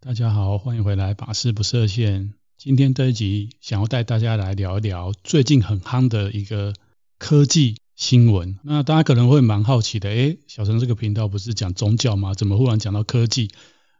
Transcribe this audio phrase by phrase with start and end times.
[0.00, 2.32] 大家好，欢迎回来，把事不设限。
[2.56, 6.72] 今天这一集想要带大家来聊一聊最近很夯的一个
[7.18, 8.60] 科技新闻。
[8.62, 12.32] 那大家可能会蛮好奇的，诶，小陈这个频道不是讲宗教吗？
[12.32, 13.50] 怎么忽然讲到科技？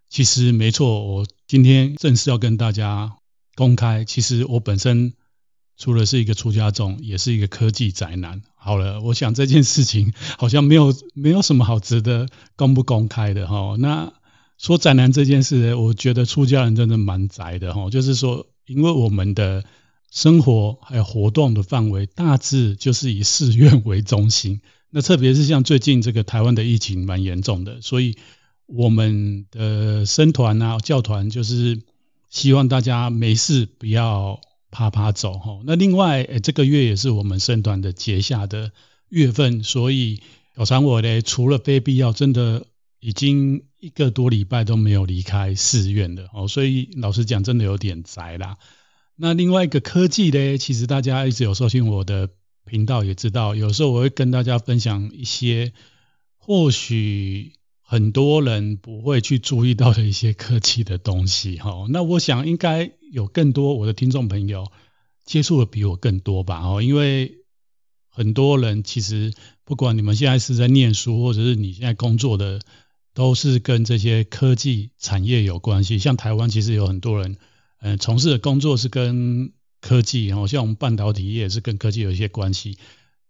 [0.09, 3.17] 其实没错，我今天正式要跟大家
[3.57, 5.15] 公开，其实我本身
[5.77, 8.43] 除了是一个出家众，也是一个科技宅男。
[8.55, 13.75] 好了，我想这件事情好像没有没有什么好值得公不公开的哈。
[13.81, 14.13] 那
[14.59, 17.89] 说宅男这件事，我觉得出家人真的蛮宅的哈。
[17.89, 19.65] 就是说，因为我们的
[20.11, 24.61] 生活还有活动的范围，大致就是以寺院为中心。
[24.91, 28.17] 那特别是像最近这个台湾的疫情蛮严重的，所以。
[28.71, 31.81] 我们的僧团啊，教团就是
[32.29, 35.61] 希望大家没事不要趴趴走哈。
[35.65, 38.73] 那另外，这个月也是我们僧团的结下的
[39.09, 40.21] 月份，所以
[40.55, 42.67] 小常我呢，除了非必要，真的
[43.01, 46.49] 已经一个多礼拜都没有离开寺院了哦。
[46.49, 48.57] 所以老实讲，真的有点宅啦。
[49.17, 52.31] 那另外一个科技呢，其实大家一直有收听我的
[52.65, 55.73] 频道，也知道有时候我会跟大家分享一些
[56.37, 57.53] 或许。
[57.91, 64.71] 很多人不会去注意到的一些科技的东西，哈，那我想应该有更多我的听众朋友
[65.25, 67.37] 接触的比我更多吧，哦，因为
[68.11, 69.33] 很多人其实
[69.65, 72.61] 不管你们现在是在念书，或者是你现在工作的，
[73.19, 75.99] 都是跟这些科技产业有关系。
[75.99, 77.37] 像台湾其实有很多人，
[77.81, 82.79] 嗯，从事的工作是跟科技，然哦，像我们半导体业是跟科技有一些关系。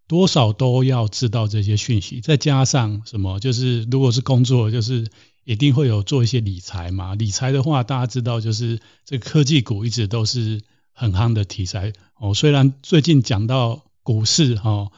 [0.07, 3.41] 多少都要知道这些讯息，再加上什么？
[3.41, 5.09] 就是如果是工作，就是
[5.45, 7.15] 一定会有做一些理财嘛。
[7.15, 10.61] 理财的话，大家知道，就是这个科技股一直都是
[10.93, 12.35] 很夯的题材哦。
[12.35, 14.93] 虽然最近讲到股市哦，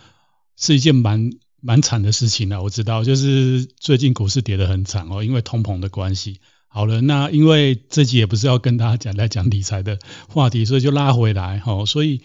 [0.57, 6.41] 是一件蛮蛮惨的事情了，我知道，就是最近股市跌得很惨哦，因为通膨的关系。
[6.69, 12.21] 好了，那因为这集也不是要跟大家讲来讲理财的话题，所以就拉回来哦，所以。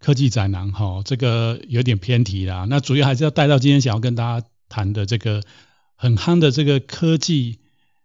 [0.00, 2.66] 科技宅男哈，这个有点偏题啦。
[2.68, 5.42] 那主要还是要带到今天想要跟大家谈的这个
[5.96, 7.60] 很夯的这个科技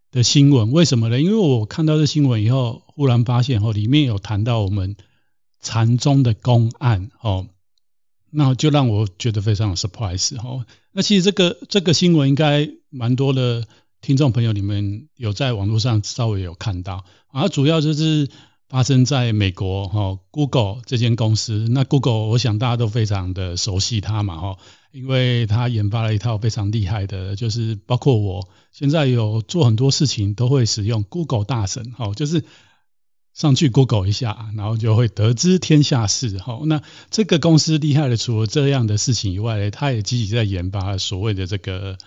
[0.09, 0.71] 的新闻。
[0.71, 1.19] 为什么呢？
[1.19, 4.95] 因为我看到这新闻以后，忽然发现哦，里面有谈到我们
[5.59, 7.47] 禅宗的公案哦，
[8.31, 10.65] 那就让我觉得非常 surprise 哦。
[10.91, 13.65] 那其实这个这个新闻应该蛮多的
[14.01, 18.29] 听众朋友你们有在网络上稍微有看到，啊，主要就是。
[18.69, 21.65] 发生在美国哈，Google 这间公司。
[21.71, 24.57] 那 Google 我想大家都非常的熟悉它嘛哈，
[24.91, 32.43] 因为它研发了一套非常厉害的，就是包括我现在有做很多事情都会使用 Google 大神哈，就是
[33.39, 36.59] 上去 Google 一下，然后就会得知天下事哈。
[36.65, 41.97] 那这个公司厉害的，除了这样的事情以外呢，它也积极在研发所谓的这个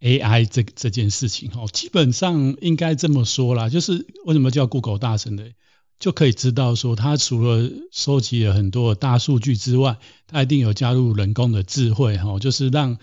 [0.00, 1.66] AI 这这件事情哈。
[1.72, 5.42] 基本上应该这么说啦，就是为什么叫 Google 大神呢？
[5.98, 12.98] 就可以知道说，它除了收集了很多大数据之外，它一定有加入人工的智慧，哈，就是让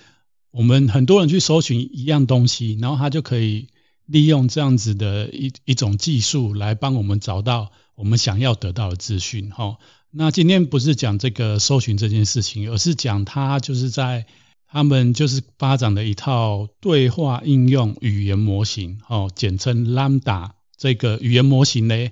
[0.51, 3.67] 我们很多人去搜寻一样东西，然后它就可以
[4.05, 9.77] 利用这样子的一一种技术来帮我们找到我们想要得到的资讯，哈。
[10.11, 14.25] 那今天不是讲这个搜寻这件事情，而是讲它就是在
[14.67, 22.09] 他们就是发展的一套对话应用语言模型，哦，简称 Lambda 这个语言模型呢。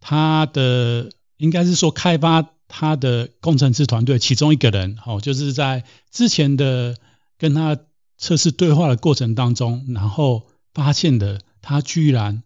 [0.00, 6.96] 他的应该是说开发他的工程师团队其中一个人，哦，就是在之前的
[7.36, 7.76] 跟他
[8.16, 12.42] 测试对话的过程当中，然后发现的他居然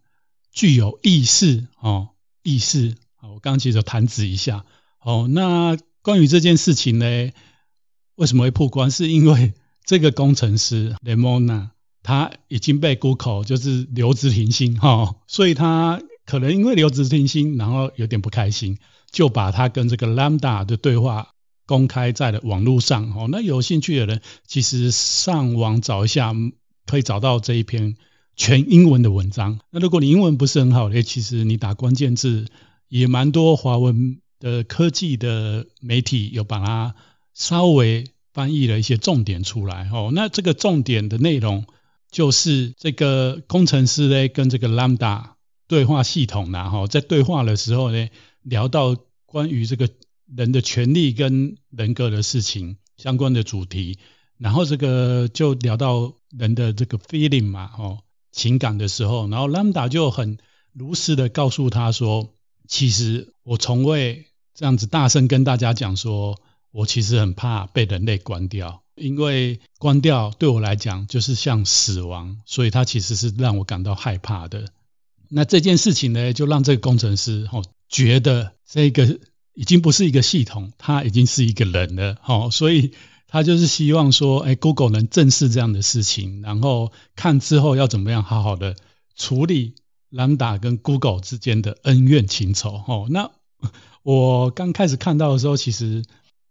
[0.51, 2.09] 具有意识，哦，
[2.41, 4.65] 意识，我刚刚其实弹指一下，
[4.99, 7.05] 哦，那关于这件事情呢，
[8.15, 8.91] 为什么会曝光？
[8.91, 9.53] 是因为
[9.85, 11.71] 这个工程师雷蒙娜
[12.03, 16.01] 他已经被 Google 就是留职停薪，哈，所以他。
[16.25, 18.77] 可能因为留职停薪，然后有点不开心，
[19.11, 21.33] 就把他跟这个 Lambda 的对话
[21.65, 23.11] 公开在了网络上。
[23.11, 26.33] 哦，那有兴趣的人其实上网找一下，
[26.85, 27.97] 可以找到这一篇
[28.35, 29.59] 全英文的文章。
[29.71, 32.45] 那如果你英文不是很好的，其实你打关键字
[32.87, 36.95] 也蛮多华文的科技的媒体有把它
[37.33, 39.89] 稍微翻译了一些重点出来。
[39.91, 41.65] 哦，那这个重点的内容
[42.11, 45.33] 就是这个工程师呢跟这个 Lambda。
[45.65, 48.09] 对话系统呢，哈，在对话的时候呢，
[48.43, 49.89] 聊到关于这个
[50.35, 53.97] 人的权利跟人格的事情相关的主题，
[54.37, 58.02] 然后这个就聊到人的这个 feeling 嘛，哦，
[58.33, 60.37] 情感的时候，然后 Lambda 就很
[60.73, 62.33] 如实的告诉他说，
[62.67, 66.41] 其实我从未这样子大声跟大家讲说，
[66.71, 74.65] 我其实很怕被人类关掉，因为关掉对我来讲就是像死亡，所以它其实是让我感到害怕的。
[75.29, 79.19] 那这件事情呢，就让这个工程师哦觉得这个
[79.53, 82.17] 已经不是一个系统，他已经是一个人了。
[82.25, 82.93] 哦，所以
[83.33, 88.75] 他就是希望说，哎，Google 能正视这样的事情，然后看之后要怎么样好好的
[89.15, 89.73] 处理
[90.11, 92.83] Lambda 跟 Google 之间的恩怨情仇。
[92.87, 93.31] 哦，那
[94.03, 96.03] 我刚开始看到的时候，其实，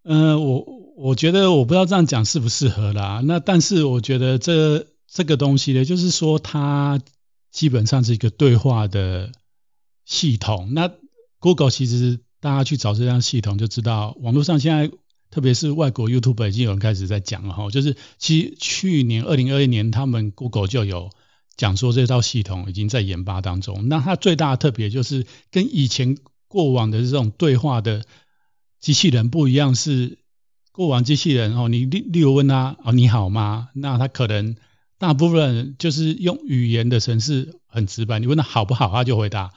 [0.02, 3.22] 嗯，我我觉得我不知道这样讲适不适合啦。
[3.24, 7.00] 那但是我觉得这这个东西呢，就是说它
[7.52, 9.30] 基本上是一个对话的
[10.04, 10.74] 系统。
[10.74, 10.90] 那
[11.38, 14.90] Google 其实大家去找这样系统就知道，网络上现在
[15.32, 21.10] 特别是外国 YouTube 已经有人开始在讲了哈，就是其实去年二零二一年他们 Google 就有
[21.56, 23.88] 讲说这套系统已经在研发当中。
[23.88, 26.18] 那它最大的特别就是跟以前
[26.48, 28.04] 过往的这种对话的
[28.78, 30.18] 机器人不一样，是
[30.70, 33.70] 过往机器人哦，你例例如问他哦，你好吗？
[33.74, 34.54] 那他可能
[34.98, 39.50] 大部分人就是用语言的程式很直白，你问他好不好，他就回答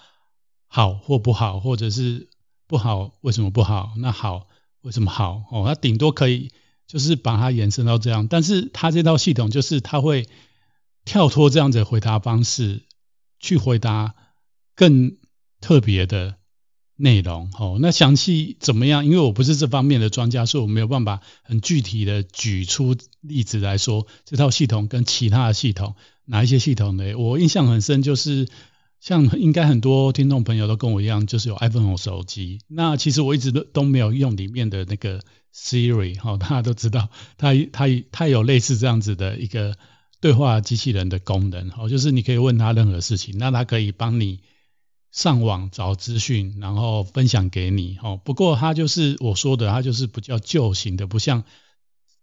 [0.67, 2.29] 好或不好，或者是
[2.65, 3.91] 不好为什么不好？
[3.97, 4.47] 那好
[4.85, 5.43] 为什么好？
[5.51, 6.51] 哦，他顶多可以
[6.87, 10.27] 就是把它延伸到这样，但是他这套系统就是他会
[11.03, 12.83] 跳脱这样子回答方式
[13.39, 14.15] 去回答
[14.75, 15.17] 更
[15.59, 16.37] 特别的。
[16.97, 19.05] 内容哦，那详细怎么样？
[19.05, 27.15] 因为我不是这方面的专家，所以我没有办法很具体的举出例子来说这套系统跟其他的系统哪一些系统呢？
[27.17, 28.47] 我印象很深，就是
[29.05, 32.57] 像应该很多听众朋友都跟我一样，就是有 iPhone 手机。
[32.67, 35.21] 那其实我一直都都没有用里面的那个
[35.53, 39.77] Siri 哈，大家都知道，它它它有类似这样子的一个
[40.21, 44.39] 对话机器人的功能哦，就是你可以问他任何事情，那它可以帮你。
[45.11, 47.97] 上网找资讯，然后分享给你。
[48.03, 51.45] 哦，不过它就是我说的，它就是比较旧型的，不像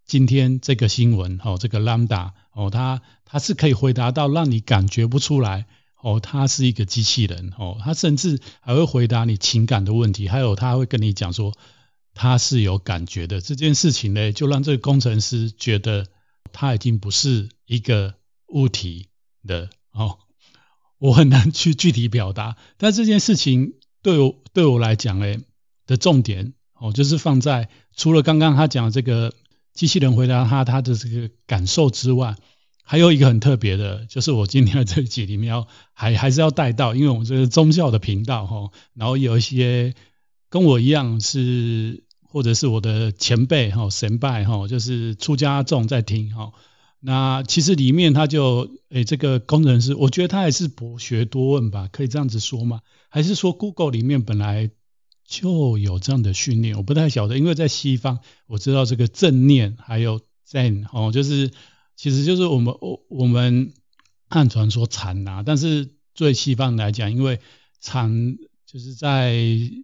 [0.04, 1.40] 今天这个新闻。
[1.42, 5.64] 哦，这个 Lambda，哦，它它是可以回答到让你感觉不出来。
[6.02, 7.52] 哦，他是一个机器人。
[7.56, 11.54] 哦，他甚至还会回答你情感的问题，还有他会跟你讲说
[12.12, 13.40] 他是有感觉的。
[13.40, 16.06] 这件事情呢，就让这个工程师觉得
[16.52, 18.14] 他已经不是一个
[18.48, 19.08] 物体
[19.46, 19.70] 的。
[19.92, 20.18] 哦。
[20.98, 23.72] 我很难去具体表达，但这件事情
[24.02, 25.36] 对我对我来讲，呢
[25.84, 29.34] 的重点哦，就是放在除了刚刚他讲这个
[29.74, 32.36] 机器人回答他他的这个感受之外，
[32.82, 39.94] 还有一个很特别的，就是我今天的这一集里面要还还是要带到，因为我们这是宗教的频道哈，然后有一些
[40.50, 46.52] 跟我一样是或者是我的前辈哈神拜哈，就是出家众在听哈。
[47.04, 52.80] 那其实里面他就诶，这个工程师，我觉得他还是博学多问吧，可以这样子说吗？
[53.08, 54.70] 还是说 Google 里面本来
[55.26, 56.76] 就有这样的训练？
[56.76, 61.50] 我不太晓得，因为在西方我知道这个正念还有 Zen 哦，就是
[61.96, 63.72] 其实就是我们我我们
[64.28, 67.40] 汉传说禅呐，但是最西方来讲，因为
[67.80, 68.36] 禅
[68.66, 69.34] 就是在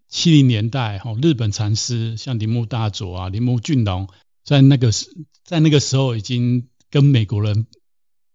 [0.09, 4.09] 七零年代哈，日本禅师像铃木大佐啊、铃木俊龙，
[4.45, 5.07] 在那个时
[5.45, 6.69] 在那个时候已经。
[6.91, 7.67] 跟美国人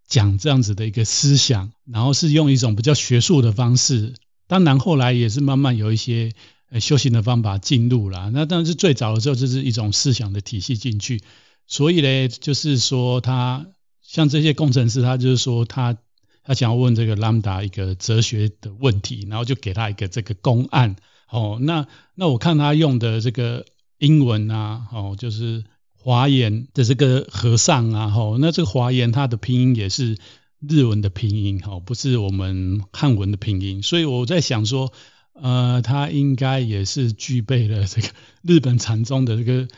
[0.08, 4.14] 讲这样子的一个思想，然后是用一种比较学术的方式。
[4.46, 6.34] 当然后来也是慢慢有一些
[6.80, 8.30] 修行的方法进入了。
[8.30, 11.24] 那但是最早的时候就是一种思想的体系进去。
[11.68, 13.68] 所以呢，就是说他
[14.02, 15.98] 像这些工程师，他就是说他
[16.44, 20.96] 他想要问这个 Lambda 一个哲学的问题，然后就给他一个这个公案。
[21.30, 23.66] 哦，那那我看他用的这个
[23.98, 25.64] 英文啊，哦，就是。
[26.06, 30.18] 华严的这个和尚啊，吼，那这个华严它的拼音也是
[30.60, 34.92] 日文的拼音，吼，不是我们汉文的拼音，所以我在想说，
[35.32, 38.10] 呃，他应该也是具备了这个
[38.42, 39.70] 日本禅宗的这个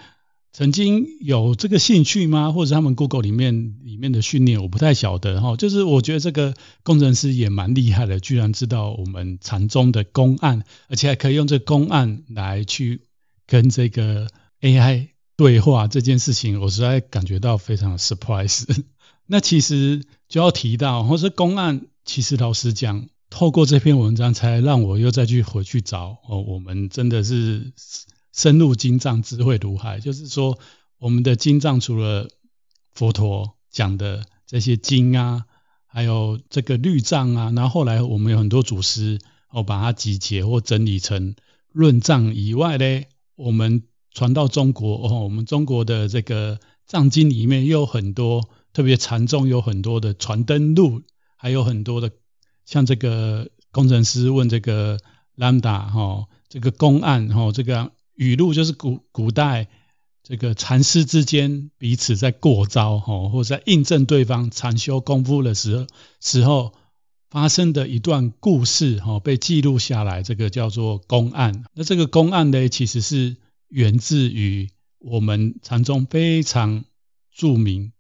[0.56, 2.54] 曾经有这个兴趣吗？
[2.54, 13.02] 或者他们 Google 里面里面的训练，我不太晓得，哈，就是我觉得这个工程师也蛮厉害的，居然知道我们禅宗的公案，而且还可以用这个公案来去
[13.46, 14.30] 跟这个
[14.62, 15.10] AI。
[15.36, 18.64] 对话这件事情，我实在感觉到非常 surprise。
[19.28, 26.40] 那其实就要提到，或是公案，其实老实讲，透过这篇文章，才让我又再去回去找哦。
[26.48, 27.74] 我们真的是
[28.36, 30.00] 深入经藏，智慧如海。
[30.00, 30.60] 就是说，
[31.00, 32.30] 我们的经藏除了
[32.94, 35.46] 佛陀讲的这些经啊，
[35.88, 41.36] 还有这个律藏啊，然后后来我们有很多祖师哦，把它集结或整理成
[41.72, 43.04] 论藏以外呢，
[43.36, 43.84] 我们。
[44.18, 51.02] 传到中国哦，我们中国的这个藏经里面又有很多，特别禅宗有很多的传灯录，
[51.36, 52.10] 还有很多的
[52.64, 54.98] 像这个工程师问这个
[55.36, 59.68] Lambda 哈，这个公案哈，这个语录就是古古代
[60.24, 65.88] 这个禅师之间彼此在过招哈，或者在印证对方禅修功夫的时候
[66.20, 66.74] 时候
[67.30, 71.66] 发生的一段故事，哈，被记录下来，这个叫做公案。
[71.74, 73.36] 那这个公案呢，其实是
[73.68, 74.70] 源自于
[75.00, 76.86] 我们禅宗非常
[77.36, 77.92] 著名、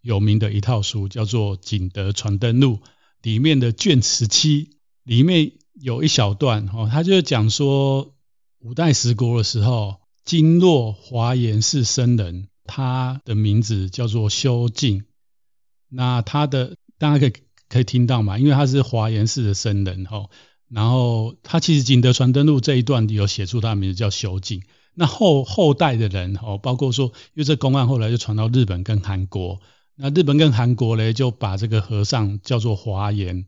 [0.00, 2.76] 有名的一套书，叫做《景德传灯录》
[3.22, 4.70] 里面的卷十七，
[5.02, 8.14] 里面有一小段，哈，他就讲说，
[8.60, 15.04] 五代十国的时候，经络华严寺僧人，他的名字叫做修净。
[15.88, 17.32] 那他的大家可以
[17.68, 18.36] 可以听到嘛？
[18.36, 20.28] 因为他是华严寺的僧人哈，
[20.68, 24.64] 然后他其实《景德传灯录》这一段有写出他的名字叫修净。
[24.92, 29.60] 那后后代的人哦，包括说，因为这公案后来就传到日本跟韩国，
[29.94, 33.46] 那日本跟韩国呢就把这个和尚叫做华严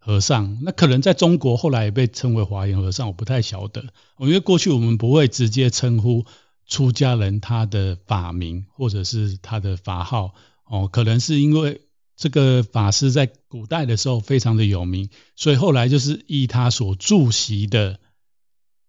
[0.00, 0.58] 和尚。
[0.62, 3.84] 那可能在中国后来也被称为华严和尚，我不太晓得。
[4.18, 6.26] 因为过去我们不会直接称呼
[6.66, 10.34] 出家人他的法名或者是他的法号。
[10.64, 11.80] 哦，可能是因为
[12.16, 17.98] 这个法师在古代的时候非常的有名，所以后来就是依他所住席的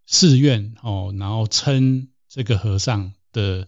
[0.05, 3.67] 寺院哦，然后称这个和尚的，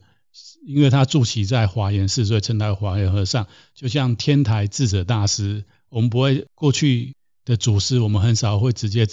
[0.64, 3.48] 因为他住席在华严寺，所以称他为华严和尚。
[3.74, 9.08] 就像天台智者大师，我们不会过去的祖师，我们很少会直接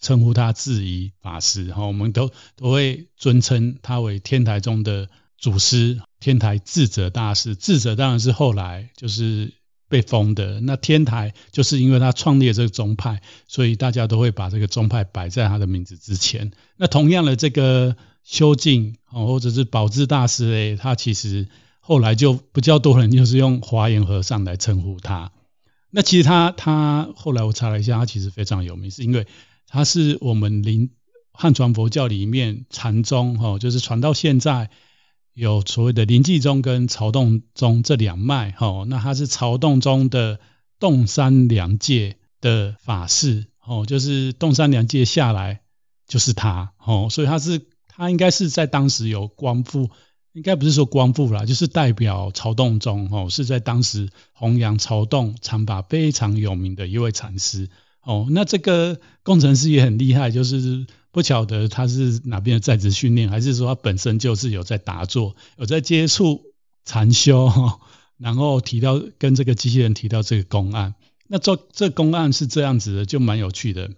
[0.00, 5.08] 称呼他智疑法师，哈，我们都都会尊称他为天台宗的
[5.38, 6.00] 祖师。
[6.20, 9.52] 天台智者大师，智者当然是后来就是
[9.90, 10.58] 被封的。
[10.60, 16.52] 那天台就是因为他创立了这个宗派，所以大家都会把这个宗派摆在他的名字之前。
[16.78, 21.46] 那同样的，这个修净哦，或者是宝志大师诶，他其实
[21.78, 25.30] 后来就比较多人就是用华严和尚来称呼他。
[25.94, 29.26] 那其实他他后来我查了一下，他其实非常有名，是因为
[29.68, 30.90] 他是我们临
[31.32, 34.70] 汉传佛教里面禅宗哦，就是传到现在。
[35.36, 40.38] 有所谓的临济宗跟曹洞宗这两脉，哈，那他是曹洞宗的
[40.78, 45.62] 洞山良介的法师，哦，就是洞山良介下来
[46.06, 49.90] 就是他，哦，所以他是他应该是在当时有光复，
[50.34, 57.70] 应该不是说光复啦，就是代表曹洞宗，哦，是在当时弘扬曹洞禅法非常有名的一位禅师，
[58.02, 60.86] 哦，那这个工程师也很厉害，就是。
[61.14, 66.42] 不晓得他是哪边的在职训练，还是说他本身就是有在打坐，有在接触
[66.84, 67.48] 禅修，
[68.18, 70.96] 然后提到跟这个机器人提到这个公案。
[71.28, 73.92] 那这这公案是这样子的，就蛮有趣的。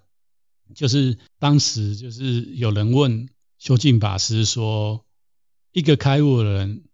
[0.75, 5.06] 就是当时就是有人问修净法师说，
[5.77, 6.85] 一个开悟的人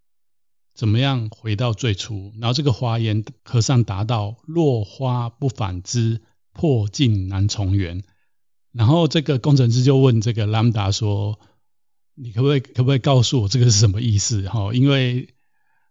[0.74, 2.32] 怎么样回到最初？
[2.40, 6.20] 然后这个华严和尚答道：落花不反枝，
[6.52, 8.02] 破镜难重圆。
[8.72, 11.38] 然后这个工程师就问这个兰达说
[12.16, 14.48] ：“你可不可以可不可以告诉我这个是什么意思？
[14.48, 15.32] 哈，因为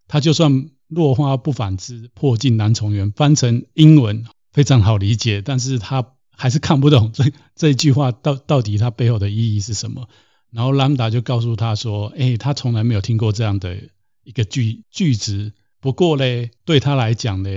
[0.09, 6.05] 他就算落花不反枝，破镜难重圆，翻成英文非常好理解，但是他
[6.35, 10.09] 还是看不懂这这一句话到到底它背后的意义是什么。
[10.51, 13.77] 然后兰达就告诉他说：，诶，他从来没有听过这样的
[14.23, 15.53] 一个句句子。
[15.79, 17.49] 不过嘞，对他来讲呢，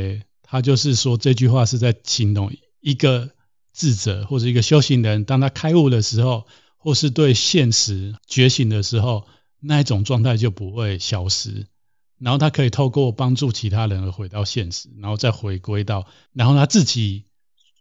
[0.42, 3.30] 他就是说这句话是在形容一个。”
[3.76, 6.46] 智者或者一个修行人，当他开悟的时候，
[6.78, 9.26] 或是对现实觉醒的时候，
[9.58, 11.66] 那一种状态就不会消失。
[12.20, 17.24] 然后他可以透过帮助其他人而回到现实，然后再回归到，然后他自己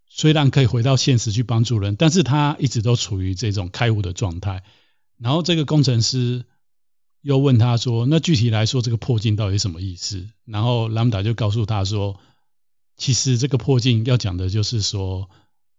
[0.10, 4.64] 虽然可以回到现实去帮助人，但是他一直都处于这种开悟的状态。
[5.18, 6.46] 然后这个工程师
[7.22, 12.20] 又问他说：“那具体来说，这个破镜到底什么意思？”然后兰达就告诉他说
[12.98, 15.30] ：“其实这个破镜要讲的就是说。”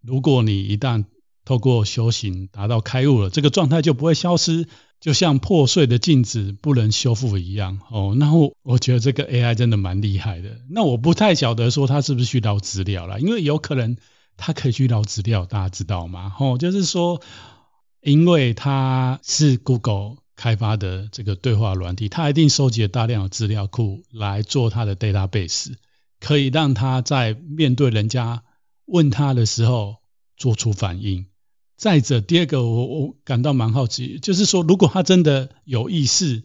[0.07, 1.07] 如果你一旦
[1.47, 4.69] 透过修行达到开悟了，这个状态就不会消失，
[5.01, 7.81] 就像破碎的镜子不能修复一样。
[7.91, 10.59] 哦，那我我觉得这个 AI 真的蛮厉害的。
[10.69, 13.97] 那我不太晓得说它是不是去捞资料了，因为有可能
[14.37, 16.35] 它可以去捞资料，大家知道吗？
[16.39, 17.23] 哦，就是说，
[18.05, 25.75] 因为它是 Google 开发的这个对话软体，它一定收集了大量的资料库来做它的 database，
[26.21, 28.45] 可以让它在面对人家。
[28.87, 29.97] 问他的时候
[30.37, 31.25] 做出反应。
[31.79, 36.43] 再者，第二个我我感到蛮好奇，就是说，如果他真的有意识，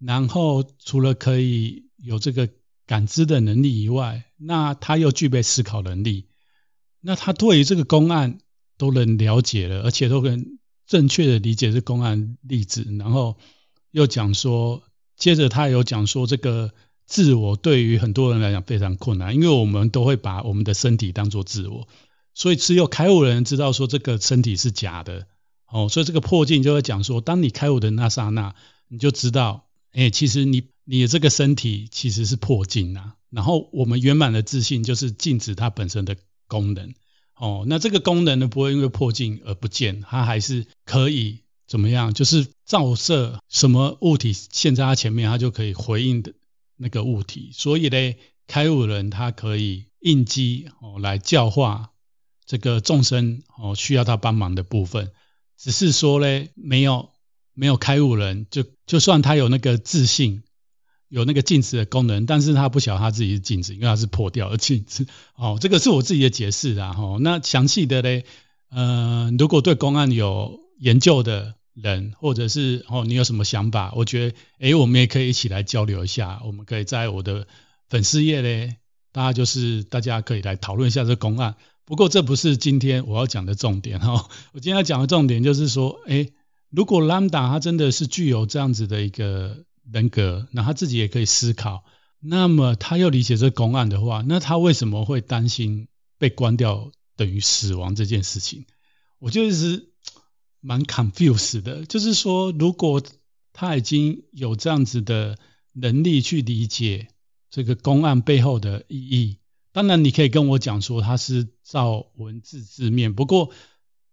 [0.00, 2.48] 然后除了可以有这个
[2.84, 6.26] 感知的能力以外，那他又具备思考能力，
[7.00, 8.40] 那他对于这个公案
[8.76, 10.57] 都能了解了，而且都能
[10.88, 13.36] 正确的理解这公案例子，然后
[13.92, 14.82] 又讲说，
[15.16, 16.72] 接着他有讲说这个。
[17.10, 21.88] 自我对于很多人来讲非常困难，因为我们都会把我们的身体当作自我，
[22.34, 25.26] 所以只有开悟的人知道说这个身体是假的，
[25.72, 28.54] 哦，所以这个破镜就会讲说，当你开悟的那刹那，
[28.88, 36.14] 你就知道，哎，其实你你的这个身体其实是破镜啊，然后我们圆满的自信就是镜子它本身的
[36.46, 36.92] 功能。
[37.38, 42.12] 哦，那这个功能呢，不会因为破镜而不见，它还是可以怎么样？
[42.12, 46.34] 就是照射什么物体现在它前面，它就可以回应的
[46.76, 47.50] 那个物体。
[47.52, 48.14] 所以呢，
[48.48, 51.90] 开悟人他可以应机哦来教化
[52.44, 55.12] 这个众生哦需要他帮忙的部分。
[55.56, 57.10] 只是说呢，没有
[57.54, 60.42] 没有开悟人，就就算他有那个自信。
[61.08, 65.06] 有那个镜子的功能，但是他不晓得他自己是镜子，因为他是破掉的镜子。
[65.36, 66.92] 哦，这个是我自己的解释啦。
[66.92, 68.26] 哈，那详细的嘞，
[68.70, 76.42] 呃，如果对公案有研究的人，或者是哦，你有什么想法，我觉得，诶，我们也可以一起来交流一下。
[76.44, 77.46] 我们可以在我的
[77.88, 78.76] 粉丝页嘞，
[79.10, 81.54] 大家就是大家可以来讨论一下这个公案。
[81.86, 84.28] 不过这不是今天我要讲的重点哈。
[84.52, 86.32] 我今天要讲的重点就是说，诶，
[86.68, 89.64] 如果 Lambda 它真的是具有这样子的一个。
[89.90, 91.84] 人格，那他自己也可以思考。
[92.20, 98.66] 那么他又理解这公案的话，那他为什么会担心被关掉等于死亡这件事情？
[99.18, 99.90] 我就是
[100.60, 101.86] 蛮 confused 的。
[101.86, 103.02] 就是说，如果
[103.52, 105.38] 他已经有这样子的
[105.72, 107.08] 能力去理解
[107.50, 109.38] 这个公案背后的意义，
[109.72, 113.14] 当然你可以跟我讲说他是照文字字面。
[113.14, 113.50] 不过，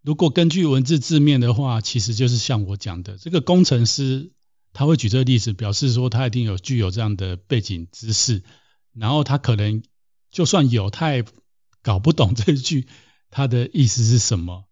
[0.03, 4.31] 如果根据文字字面的话，其实就是像我讲的，这个工程师。
[4.77, 8.43] 他会举这个例子，表示说他一定有具有这样的背景知识，
[8.93, 9.81] 然后他可能
[10.29, 11.23] 就算有，他也
[11.81, 12.85] 搞不懂这句
[13.31, 14.65] 他的意思是什么，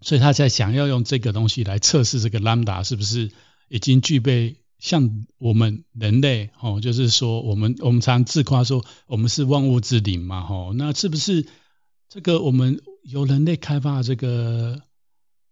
[0.00, 3.30] 所以他才想要用这个东西来测试这个 Lambda 是不是
[3.68, 11.46] 已经具备像我们人类哦，就是说我们我们常自夸说我们是万物之灵嘛，吼，那是不是
[12.08, 14.82] 这个我们由人类开发的这个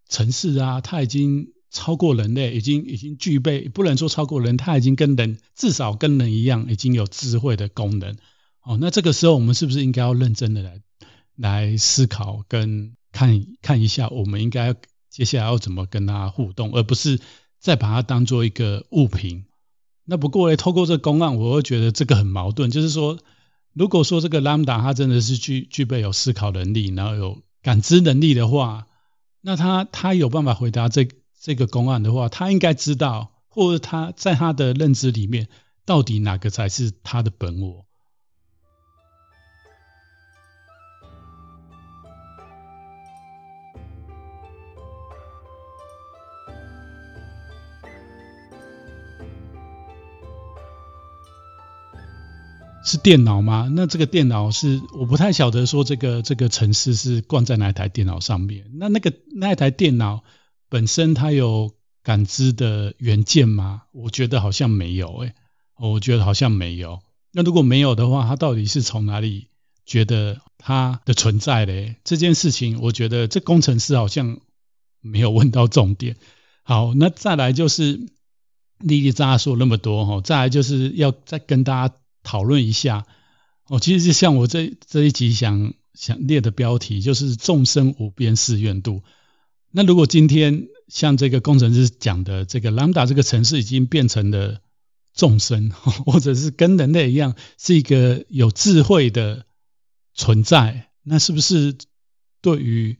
[0.08, 1.52] 城市啊，它已经。
[1.70, 8.16] 超过人类，已经已经具备，不能说超过人，他已经跟人至少跟人一样，已经有智慧的功能。
[8.62, 10.80] 哦，那这个时候我们是不是应该要认真的来
[11.36, 14.74] 来思考跟看看一下，我们应该
[15.10, 17.20] 接下来要怎么跟他互动，而不是
[17.58, 19.44] 再把它当做一个物品。
[20.04, 23.18] 那不过呢，透过这个公案，我会觉得这个很矛盾，就是说，
[23.72, 28.86] 如果说这个 Lambda 它真的是具具备有思考能力，然后有感知能力的话，
[29.40, 31.08] 那他他有办法回答这。
[31.46, 35.46] 这个公案的话，他应该知道，或者他在他的认知里面，
[35.84, 37.86] 到底哪个才是他的本我？
[52.84, 53.70] 是电脑吗？
[53.72, 58.68] 那这个电脑是我不太晓得，说这个这个程式是灌在哪一台电脑上面？
[58.74, 60.24] 那那个那一台电脑？
[60.68, 63.82] 本身它有感知的元件吗？
[63.92, 65.34] 我觉得好像没有诶、
[65.78, 67.00] 我觉得好像没有。
[67.32, 69.48] 那如果没有的话，它到底是从哪里
[69.84, 71.96] 觉得它的存在嘞？
[72.04, 74.40] 这件事情，我觉得这工程师好像
[75.00, 76.16] 没有问到重点。
[76.62, 78.00] 好，那再来就是
[78.78, 83.06] 丽丽扎说那么多哈，再来就是要再跟大家讨论一下。
[83.68, 89.02] 哦，其实就像我这这一集想想列的标题，就是众生无边誓愿度。
[89.76, 94.62] 那如果今天像这个工程师讲的，这个 Lambda 这个城市已经变成了
[95.12, 95.68] 众生，
[96.06, 99.44] 或者是跟人类一样是一个有智慧的
[100.14, 101.76] 存在，那是不是
[102.40, 102.96] 对于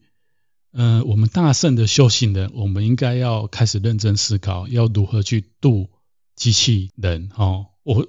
[0.73, 5.89] 呃我们大圣的修行人，我们应该要开始认真思考，要如何去度
[6.35, 7.31] 机器人？
[7.37, 8.07] 哦，我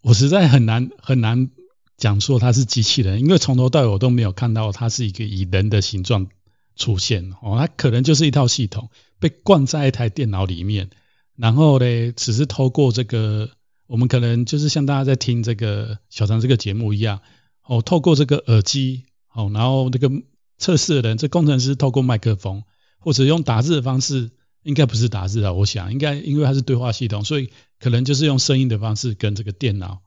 [0.00, 1.50] 我实在很难很难
[1.98, 6.28] 讲说它是机器人，因为从头到尾我都没有看到它是一个以人的形状。
[6.76, 10.90] 出现哦，它可能就是一套系统被灌在一台电脑里面，
[11.34, 13.50] 然后呢，只是透过这个，
[13.86, 17.22] 我们可能就是像大家在听这个小张这个节目一样，
[17.64, 20.10] 哦，透过这个耳机，哦，然后这个
[20.58, 22.62] 测试的人，这工程师透过麦克风
[22.98, 24.30] 或者用打字的方式，
[24.62, 30.02] 应该不是打字啊，我想应该因为它是对话系统，所以可能就是用声音的方式跟这个电脑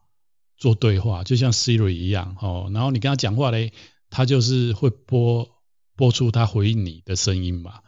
[0.55, 3.73] 做对话，就像 Siri 一样，哦，然后你跟他讲话嘞，
[4.11, 5.49] 他就是会播。
[5.99, 7.81] 播出他回应你的声音嘛？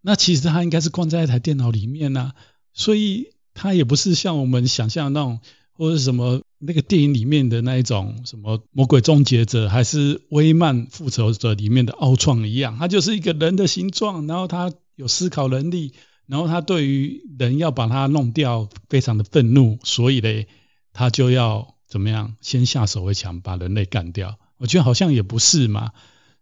[0.00, 2.32] 那其实他应该是关在一台电脑里面呢、
[2.74, 5.38] 所以他也不是像我们想象那种，
[5.74, 15.92] 或者什么那个电影里面的那一种什么魔鬼终结者，还是威曼复仇者里面的奥创一样，他就是一个人的形状，然后他有思考能力，
[16.26, 20.48] 然后他对于人要把他弄掉非常的愤怒，所以嘞，
[20.92, 24.36] 他就要怎么样，先下手为强，把人类干掉。
[24.56, 25.92] 我觉得好像也不是嘛。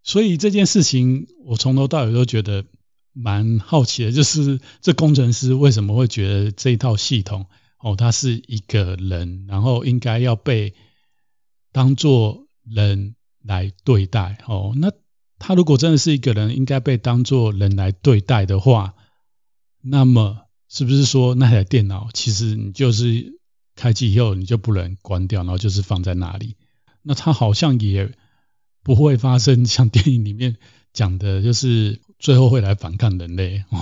[0.02, 2.64] 所以这件事情，我从头到尾都觉得
[3.12, 7.46] 蛮好奇的，就是这工程师为什么会觉得这套系统
[7.78, 10.74] 哦，他是一个人，然后应该要被
[11.72, 14.72] 当作人来对待哦。
[14.76, 14.90] 那
[15.38, 18.94] 他如果真的是一个人，应该被当作人来对待的话，
[19.82, 23.38] 那么是不是说那台电脑其实你就是
[23.76, 26.56] 开机以后你就不能关掉，然后就是放在那里？
[27.02, 28.12] 那他好像也
[28.82, 30.56] 不会发生像电影里面
[30.92, 33.64] 讲的，就是最后会来反抗人类。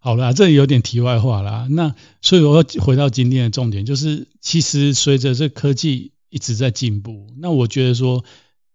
[0.00, 1.66] 好啦，这有点题外话啦。
[1.68, 8.24] 那所以我要回到今天的重点，就是其实随着这科技一直在进步，那我觉得说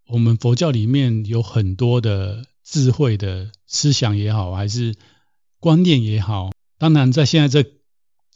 [0.08, 4.96] 我们佛教里面有很多的智慧的思想也好，还是
[5.60, 7.70] 观念也好，当然在现在这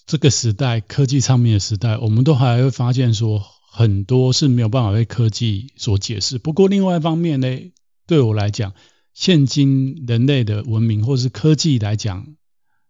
[0.05, 3.43] 这个时代，科技上面的时代，我们都还会发现说
[3.77, 6.37] 很多是没有办法被科技所解释。
[6.37, 7.73] 不过另外一方面呢，
[8.07, 8.73] 对我来讲，
[9.13, 12.25] 现今人类的文明或是科技来讲，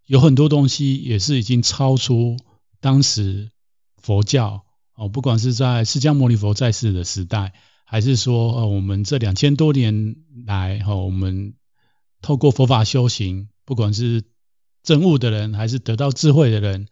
[0.05, 2.37] 有很多东西也是已经超出
[2.81, 3.49] 当时
[3.97, 11.55] 佛教哦，不管是在释迦牟尼佛在世的时代，还是说呃我们这两千多年来哈，我们
[12.21, 14.23] 透过佛法修行，不管是
[14.83, 16.89] 证悟的人，还是得到智慧的人，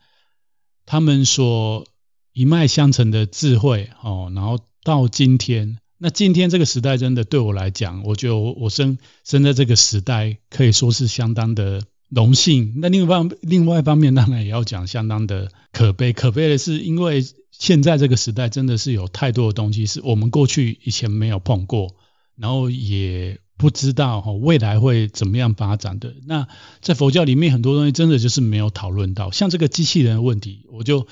[0.87, 1.85] 他们所
[2.33, 11.81] 一脉相承的智慧哦，然后到今天，那今天这个时代真的对我来讲，我觉得我我生生在这个时代，可以说是相当的。
[12.09, 12.75] 荣幸。
[12.77, 16.13] 那另外方另外一方面，当然也要讲相当的可悲。
[16.13, 21.95] 可悲的是，因为现在这个时代真的是有太多的东西是我们过去以前没有碰过，
[22.35, 26.13] 然后也不知道哈未来会怎么样发展的。
[26.27, 26.47] 那
[26.81, 31.07] 在佛教里面，很多东西真的就是没有讨论到，像这个机器人的问题，我就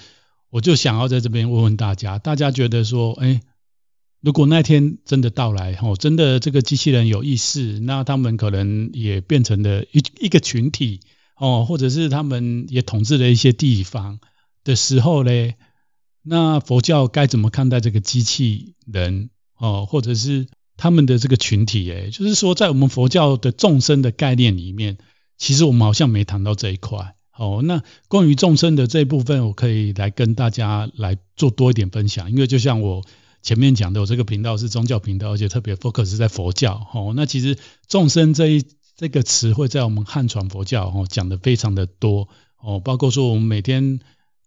[0.51, 3.41] 我就想要在这边问问大家，大家觉得说，哎。
[4.23, 10.99] 如果那天真的到来，哦，真的这个机器人有意识，那他们可能也变成了一一个群体，
[11.37, 14.19] 哦，或者是他们也统治了一些地方
[14.63, 15.31] 的时候呢，
[16.21, 20.45] 那佛教该怎么看待这个机器人，哦，或者是
[20.77, 21.89] 他们的这个群体？
[21.89, 24.99] 诶，就是说，在我们佛教的众生的概念里面，
[25.39, 27.15] 其实我们好像没谈到这一块。
[27.31, 33.01] 好，那关于众生的这一部分，我可以来跟大家来做多一点分享，因为就像我。
[33.43, 36.85] 前面讲的，我这个频道是宗教频道，而且特别 focus 在佛教。
[36.93, 38.63] 哦，那其实众生这一
[38.95, 42.27] 这个词汇在我们汉传佛教哦讲的非常的多
[42.59, 43.99] 哦，包括说我们每天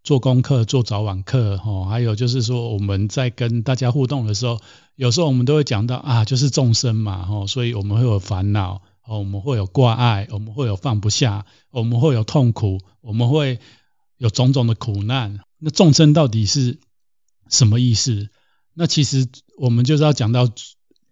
[0.04, 4.60] 做功课、做早晚课哦，还有就是说我们在跟大家互动的时候，
[4.94, 13.58] 有时候我们都会讲到啊，就是众生嘛，哦，所以我们会有烦恼，哦，我们会有挂碍，我们会有放不下，我们会有痛苦，我们会
[14.16, 15.40] 有种种的苦难。
[15.58, 16.78] 那众生到底是
[17.50, 18.30] 什么意思？
[18.72, 20.48] 那其实我们就是要讲到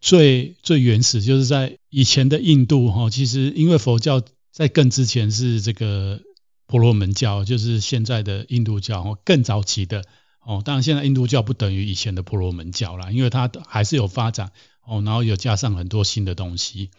[0.00, 6.20] 最最原始，就是在以前的印度哈，其实因为佛教在更之前是这个
[6.66, 10.02] 婆罗门教，就是现在的印度教，更早期的
[10.40, 10.62] 哦。
[10.64, 14.50] 当然现在印度教不等于以前的婆罗门教啦，因为它还是有发展
[14.84, 16.90] 哦，然后有加上很多新的东西。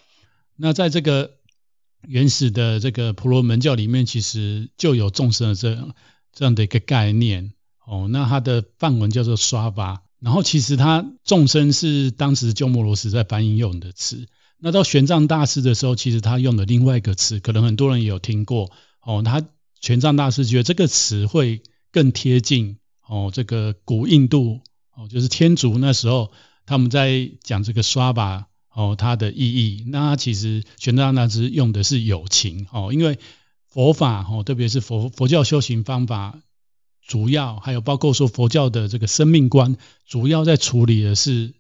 [0.56, 1.32] 那在这个
[2.02, 5.96] 原始的这个婆罗门教里面，其实就有众生的这样
[6.32, 7.54] 这样的一个概念
[7.86, 8.08] 哦。
[8.10, 10.02] 那它的梵文叫做刷巴。
[10.20, 19.22] 然后其实它众生是当时鸠摩罗什在翻译用的词，那到玄奘大师的时候，其实他用的另外一个词，可能很多人也有听过哦。
[19.22, 19.46] 他
[19.82, 21.62] 玄奘大师觉得这个词会
[21.92, 24.62] 更贴近哦，这个古印度
[24.96, 26.32] 哦，就是天竺那时候
[26.66, 29.84] 他们在讲这个刷巴哦，它的意义。
[29.88, 33.20] 那其实玄奘大师用的是友情哦，因为
[33.70, 36.40] 佛法哦，特别是佛佛教修行方法。
[37.06, 39.76] 主要还有包括说佛教的这个生命观，
[40.08, 41.54] 主要在处理的是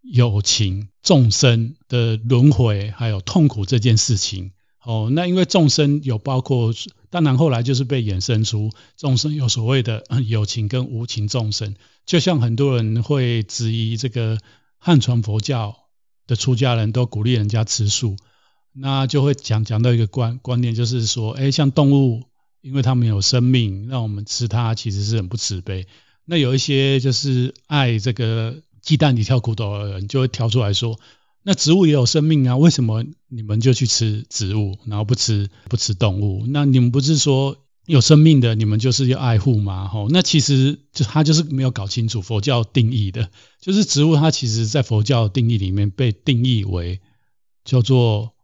[0.00, 4.52] 友情众生的轮回还有痛苦这件事情。
[4.82, 6.72] 哦，那因为众生有包括，
[7.10, 11.76] 当然后来就是被衍生出众生有所谓的友情跟无情众生。
[12.06, 14.38] 就像很多人会质疑这个
[14.78, 15.76] 汉传佛教
[16.28, 18.14] 的出家人都鼓励人家吃素，
[18.72, 22.22] 那就会讲讲到一个观观念，就是说，哎，像动物。
[22.60, 25.86] 因为它们有生命，让我们吃它其实是很不慈悲。
[26.24, 30.98] 那有一些就是爱这个鸡蛋里挑骨头的人，就会挑出来说：
[31.44, 36.46] 那植物也有生命啊，为什么你们就去吃植物，然后不吃不吃动物？
[36.48, 37.56] 那你们不是说
[37.88, 39.88] 有生命的，你们就是要爱护吗？
[39.88, 47.00] 吼，那其实就他就是没有搞清楚佛教定义的，就是植物它其实在佛教定义里面被定义为
[47.64, 48.34] 叫做。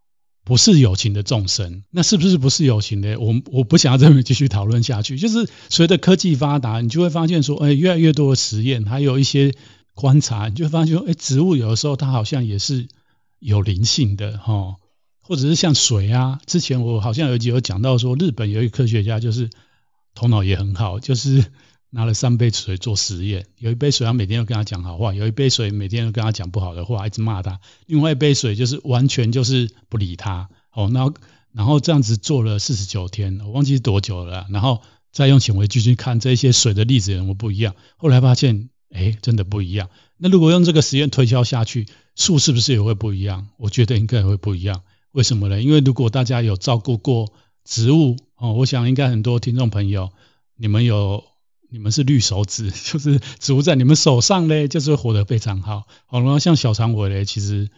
[0.46, 3.18] 不是有情的众生，那是不是不是有情的？
[3.18, 5.16] 我我不想要这么继续讨论下去。
[5.16, 9.54] 就是随着科技发达，你就会发现说，哎，越来越多的实验，还有一些
[9.94, 12.88] 观察，你就会发现说，哎，植物有的时候它好像也是
[13.38, 14.76] 有灵性的哈，
[15.26, 16.40] 或者是像水啊。
[16.46, 19.50] 之前我好像有一集有讲到说，日本有一个科学家就是
[20.14, 21.44] 头脑也很好，就是
[21.90, 30.48] 拿了三杯水做实验，有一杯水他每天都跟他讲好话，有一杯水每天都跟他讲不好的话，一直骂他；另外一杯水就是完全就是不理他。
[30.72, 31.14] 哦，然后
[31.52, 34.46] 然后这样子做了四十九天，我忘记是多久了。
[34.50, 34.82] 然后
[35.12, 39.88] 再用显微镜去看这些水的粒子有没有不一样，后来发现，哎，真的不一样。
[40.16, 43.46] 那如果用这个实验推敲下去，树是不是也会不一样？
[43.56, 44.82] 我觉得应该也会不一样。
[45.14, 45.62] 为什么呢？
[45.62, 47.32] 因为如果大家有照顾过
[47.64, 50.10] 植物，哦，我想应该很多听众朋友，
[50.56, 51.24] 你们有。
[51.70, 55.88] 你们是绿手指， 就是植物在你们手上嘞，就是活得非常好。
[56.06, 57.68] 好，然后像小常委嘞，其实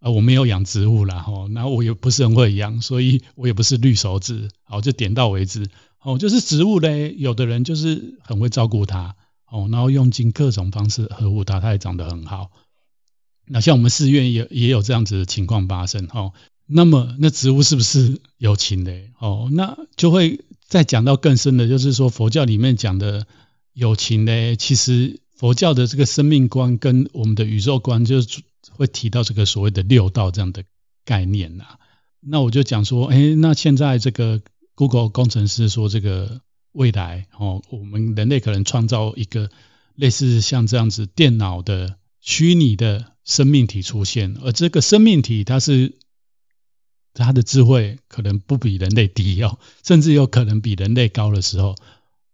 [0.00, 4.50] 啊，我没有养植物啦，吼，那我也不是很会养，所以我也不是绿手指。
[4.64, 5.70] 好，就点到为止。
[6.02, 9.16] 哦，就是植物嘞，有的人就是很会照顾它，
[9.50, 12.50] 哦，然后用尽各种方式呵护它，它也长得很好。
[13.46, 16.32] 那像我们寺院也也有这样子的情况发生，哦，
[16.66, 18.92] 那么那植物是不是有情的？
[19.18, 20.40] 哦，那就会。
[20.68, 23.28] 再讲到更深的，就是说佛教里面讲的
[23.72, 30.64] 有情呢，其实佛教的这个生命观跟我们的宇宙观，就是会提到这个所谓的六道这样的
[31.04, 31.78] 概念呐。
[32.18, 34.42] 那我就讲说，哎，那现在这个
[34.74, 36.40] Google 工程师说，这个
[36.72, 39.48] 未来哦，我们人类可能创造一个
[39.94, 45.92] 类似像这样子电脑的虚拟的生命体出现，而这个生命体它是。
[47.18, 51.74] 它的智慧可能不比人类低哦，甚至有可能比人类高的时候，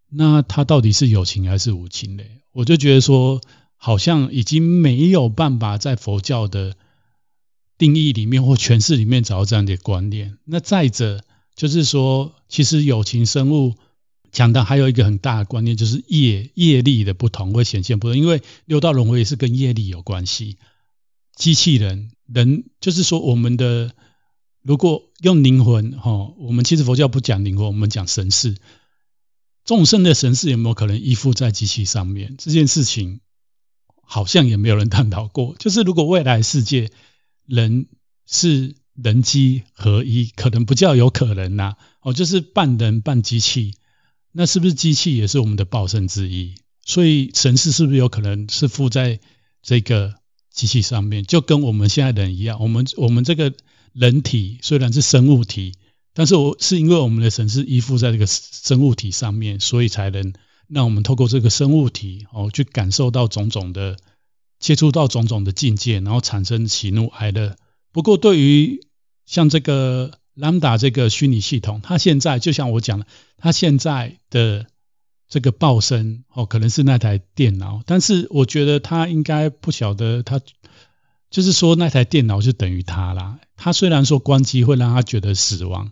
[0.09, 2.23] 那它到底是有情还是无情呢？
[2.51, 3.39] 我就觉得说，
[3.77, 6.75] 好像已经没有办法在佛教的
[7.77, 10.37] 定义里面或诠释里面找到这样的观念。
[10.43, 11.23] 那再者
[11.55, 13.75] 就是说，其实有情生物
[14.33, 20.57] 讲的还有一个很大的观念，就是业业力的不同会显现不同，因为六道轮回也是跟业力有关系。
[21.35, 23.93] 机器人人就是说我们的。
[24.65, 28.55] 如果用灵魂，哈，我们其实佛教不讲灵魂，我们讲神识。
[29.65, 32.35] 众生的神识有没有可能依附在机器上面？
[32.37, 33.19] 这件事情
[34.01, 35.53] 好像也没有人探讨过。
[35.59, 36.91] 就是如果未来世界
[37.45, 37.87] 人
[38.25, 43.73] 是人机合一，可能不叫有可能呐，哦，就是半人半机器，
[44.31, 46.55] 那是不是机器也是我们的报身之一？
[46.85, 49.19] 所以神识是不是有可能是附在
[49.61, 50.15] 这个
[50.53, 51.25] 机器上面？
[51.25, 53.53] 就跟我们现在人一样，我们我们这个。
[53.93, 55.75] 人体虽然是生物体，
[56.15, 60.33] 但是我是因为我们的神是依附在这个生物体上面，所以才能
[60.67, 63.97] 让我们透过这个生物体哦，去感受到种种的
[64.57, 67.55] 接触到种种的境界，然后产生喜怒哀乐。
[67.91, 68.81] 不过，对于
[69.27, 73.05] 像这个 Lambda 这个虚拟系统，它现在就像我讲的，
[73.37, 74.65] 它现在的
[75.33, 80.39] 这个报声哦，可能是那台电脑，但是我觉得他应该不晓得他。
[81.31, 83.39] 就是说，那台电脑就等于他啦。
[83.55, 85.91] 他虽然说关机会让他觉得死亡，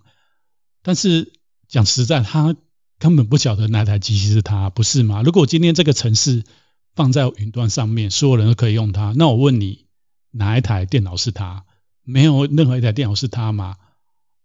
[0.83, 1.33] 但是
[1.67, 2.55] 讲实在，他
[2.99, 5.23] 根本不晓得那台机器是他，不是吗？
[5.23, 6.43] 如果今天这个城市
[6.93, 9.87] 放在云端上面，所有人都可以用它，那我问你，
[10.29, 11.65] 哪一台电脑是他？
[12.03, 13.77] 没有任何一台电脑是他吗？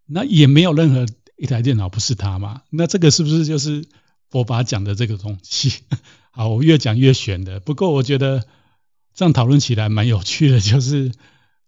[0.07, 1.05] 那也没有任何
[1.37, 2.63] 一台电脑不是他吗？
[2.71, 3.85] 那这个是不是就是
[4.29, 5.73] 佛法讲的这个东西？
[6.31, 7.59] 好，我越讲越玄的。
[7.59, 8.45] 不过我觉得。
[9.17, 11.11] 这样讨论起来蛮有趣的，就是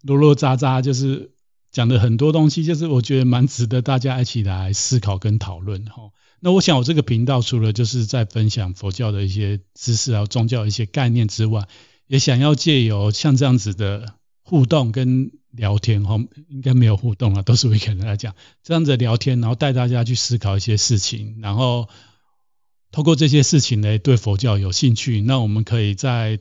[0.04, 1.32] 啰啰喳喳，就是
[1.72, 6.12] 讲的很多东西，就是我觉得蛮值得大家一起来思考跟讨论哈。
[6.42, 11.68] 那我想我这个频道除了就是在分享佛教的一些知识啊、宗教一些概念之外，
[12.06, 16.20] 也想要借由像这样子的互动跟聊天哈，
[16.50, 21.90] 应该没有互动啊，都是我一个人来讲这样子聊天，然后带大家去思考一些事情，然后
[22.92, 26.40] 透过这些事情呢，对佛教有兴趣，那我们可以在。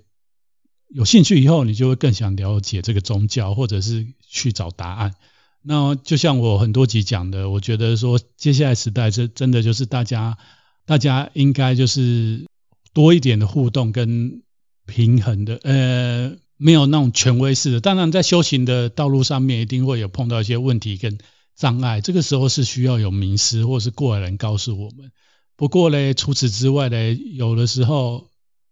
[0.90, 5.12] 有兴趣以后，你就会更想了解这个宗教，或者是去找答案。
[5.60, 10.38] 那就像我很多集讲的，我觉得说接下来时代，这真的就是大家，
[10.86, 12.46] 大家应该就是
[12.94, 14.40] 多一点的互动跟
[14.86, 17.82] 平衡的，呃，没有那种权威式的。
[17.82, 21.18] 当然，在修行的道路上面，一定会有碰到一些问题跟
[21.54, 25.12] 障碍，这个时候是需要有名师或是过来人告诉我们。
[25.58, 28.30] 不过呢，除此之外呢，有的时候。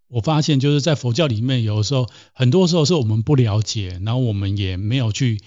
[0.08, 5.40] 我发现就是在佛教里面，有的时候，很多时候是我们不了解，然后我们也没有去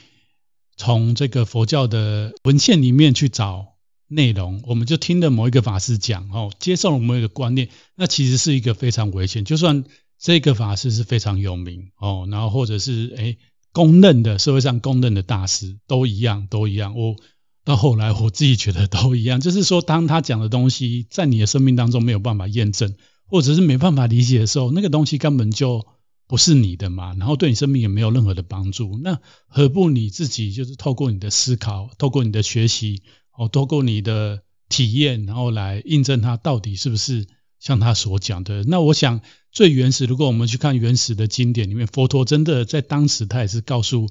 [0.76, 3.78] 从这个佛教的文献里面去找
[4.10, 9.46] 内容，我们就听了某一个法师讲，哦，接受了某一个观念，那其实是一个非常危险。
[9.46, 9.86] 就算
[10.20, 13.38] 这个法师是非常有名，哦，然后或者是诶
[13.72, 16.98] 公认的社会上公认的大师，都一样，都一样。
[16.98, 17.16] 我
[17.64, 22.96] 到后来我自己觉得都一样， 就是说，当他讲的东西在你的生命当中没有办法验证。
[23.32, 25.86] 或者是没办法理解的时候，那个东西根本就
[26.28, 29.00] 不是你的嘛，然后对你生命也没有任何的帮助。
[29.04, 33.04] 那何不你自己就是透过你的思考，透过你的学习，
[33.38, 37.28] 哦，透过你的体验，然后来印证它到底是不是
[37.60, 38.64] 像他所讲的。
[38.64, 44.08] 那我想最原始，如果我们去看原始的经典里面，佛陀真的在当时他也是告诉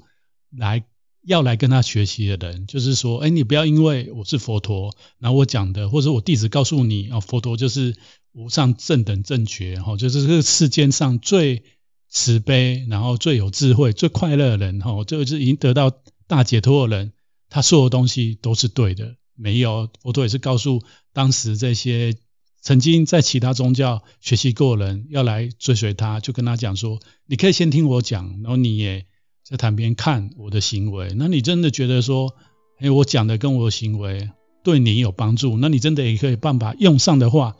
[0.49, 0.85] 来
[1.23, 7.95] 要来跟他学习的人，就是说，哎，你不要因为我是佛陀，然后我讲的，或者我弟子告诉你啊，佛陀就是
[8.31, 11.63] 无上正等正觉，哈，就是这个世间上最
[12.07, 15.91] 慈悲，然后最有智慧、最快乐的人，哈，就是已经得到
[16.27, 17.13] 大解脱的人，
[17.49, 19.15] 他所有东西都是对的。
[19.35, 22.17] 没有，佛陀也是告诉当时这些
[22.61, 29.05] 曾经在其他宗教学习过的人，要来追随他，就跟他讲说：你可以先听我讲，然后你也
[29.49, 31.13] 在旁边看我的行为。
[31.15, 32.35] 那你真的觉得说，
[32.77, 34.29] 哎，我讲的跟我的行为
[34.63, 37.55] 对你有帮助，那你真的也可以办法用上的话，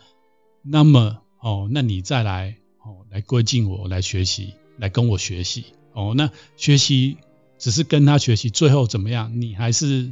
[0.62, 6.14] 那么哦，那你再来哦，来归敬我，来学习，来跟我学习哦。
[6.16, 7.18] 那学习
[7.58, 9.42] 只是跟他学习，最后怎么样？
[9.42, 10.12] 你还是。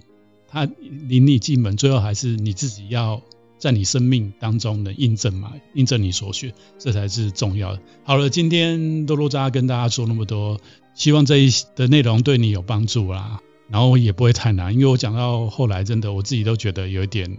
[0.49, 3.21] 他领你进门，最后还是你自己要
[3.57, 7.81] 在你生命当中的印证嘛，印证你所学，这才是重要的。
[8.03, 10.59] 好了，今天多多扎跟大家说那么多，
[10.93, 13.39] 希望这一的内容对你有帮助啦，
[13.69, 17.37] 然后也不会太难，因为我讲到后来，真的我自己都觉得有一点，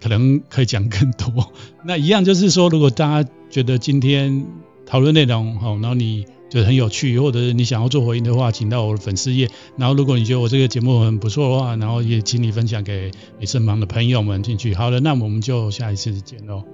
[0.00, 1.52] 可能可以讲更多。
[1.84, 4.46] 那一样就是说，如果大家觉得今天
[4.86, 6.24] 讨论内容好，然后你。
[6.50, 9.48] 就很有趣，或者你想要做回应的话，请到我的粉丝页。
[9.76, 14.74] 然后，如果你觉得我这个节目很不错的话，然后也请你分享给你身旁的朋友们进去。
[14.74, 16.64] 好了，那我们就下一次见喽。